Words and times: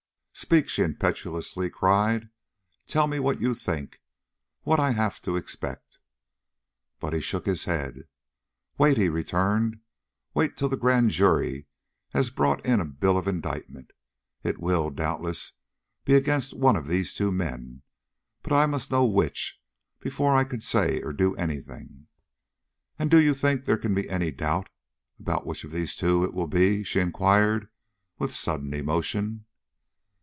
"Speak," 0.33 0.69
she 0.69 0.81
impetuously 0.81 1.69
cried. 1.69 2.29
"Tell 2.87 3.05
me 3.05 3.19
what 3.19 3.39
you 3.39 3.53
think; 3.53 4.01
what 4.63 4.79
I 4.79 4.89
have 4.91 5.21
to 5.21 5.35
expect." 5.35 5.99
But 6.99 7.13
he 7.13 7.21
shook 7.21 7.45
his 7.45 7.65
head. 7.65 8.07
"Wait," 8.75 8.97
he 8.97 9.07
returned; 9.07 9.79
"wait 10.33 10.57
till 10.57 10.67
the 10.67 10.77
Grand 10.77 11.11
Jury 11.11 11.67
has 12.09 12.31
brought 12.31 12.65
in 12.65 12.79
a 12.79 12.85
bill 12.85 13.17
of 13.19 13.27
indictment. 13.27 13.91
It 14.43 14.57
will, 14.57 14.89
doubtless, 14.89 15.53
be 16.05 16.15
against 16.15 16.55
one 16.57 16.75
of 16.75 16.87
these 16.87 17.13
two 17.13 17.31
men; 17.31 17.83
but 18.41 18.51
I 18.51 18.65
must 18.65 18.89
know 18.91 19.05
which, 19.05 19.61
before 19.99 20.35
I 20.35 20.43
can 20.43 20.59
say 20.61 21.03
or 21.03 21.13
do 21.13 21.35
any 21.35 21.61
thing." 21.61 22.07
"And 22.97 23.11
do 23.11 23.21
you 23.21 23.35
think 23.35 23.65
there 23.65 23.77
can 23.77 23.93
be 23.93 24.09
any 24.09 24.31
doubt 24.31 24.69
about 25.19 25.45
which 25.45 25.63
of 25.63 25.71
these 25.71 25.95
two 25.95 26.23
it 26.23 26.33
will 26.33 26.47
be?" 26.47 26.83
she 26.83 26.99
inquired, 26.99 27.69
with 28.17 28.33
sudden 28.33 28.73
emotion. 28.73 29.45